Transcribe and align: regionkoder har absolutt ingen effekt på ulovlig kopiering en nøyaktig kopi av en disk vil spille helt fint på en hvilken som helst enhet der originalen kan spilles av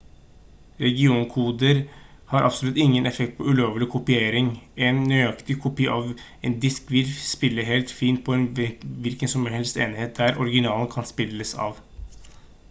regionkoder 0.83 1.81
har 2.31 2.47
absolutt 2.47 2.79
ingen 2.85 3.09
effekt 3.09 3.35
på 3.41 3.45
ulovlig 3.51 3.87
kopiering 3.97 4.49
en 4.89 5.03
nøyaktig 5.13 5.57
kopi 5.67 5.87
av 5.97 6.09
en 6.49 6.57
disk 6.65 6.91
vil 6.97 7.13
spille 7.35 7.67
helt 7.69 7.95
fint 8.01 8.25
på 8.31 8.37
en 8.39 8.49
hvilken 9.05 9.33
som 9.37 9.47
helst 9.59 9.81
enhet 9.89 10.17
der 10.25 10.41
originalen 10.49 10.93
kan 10.99 11.11
spilles 11.15 11.57
av 11.71 11.83